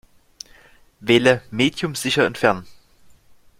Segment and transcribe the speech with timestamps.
[0.99, 2.65] Wähle "Medium sicher entfernen".